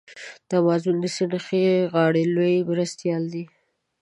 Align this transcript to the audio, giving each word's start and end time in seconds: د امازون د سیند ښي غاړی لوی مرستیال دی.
د 0.47 0.51
امازون 0.61 0.95
د 1.01 1.05
سیند 1.15 1.33
ښي 1.45 1.63
غاړی 1.93 2.23
لوی 2.35 2.55
مرستیال 2.69 3.23
دی. 3.33 3.43